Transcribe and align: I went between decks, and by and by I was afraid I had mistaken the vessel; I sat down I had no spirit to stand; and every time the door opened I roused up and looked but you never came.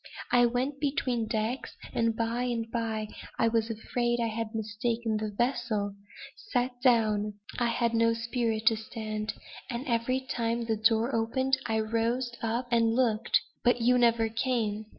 I 0.31 0.47
went 0.47 0.79
between 0.79 1.27
decks, 1.27 1.75
and 1.93 2.15
by 2.15 2.45
and 2.45 2.65
by 2.71 3.07
I 3.37 3.47
was 3.49 3.69
afraid 3.69 4.19
I 4.19 4.29
had 4.29 4.55
mistaken 4.55 5.15
the 5.17 5.29
vessel; 5.29 5.91
I 5.93 6.33
sat 6.49 6.81
down 6.81 7.35
I 7.59 7.67
had 7.67 7.93
no 7.93 8.13
spirit 8.15 8.65
to 8.65 8.77
stand; 8.77 9.35
and 9.69 9.85
every 9.85 10.21
time 10.21 10.65
the 10.65 10.75
door 10.77 11.13
opened 11.13 11.59
I 11.67 11.81
roused 11.81 12.39
up 12.41 12.65
and 12.71 12.95
looked 12.95 13.41
but 13.63 13.79
you 13.81 13.99
never 13.99 14.27
came. 14.27 14.87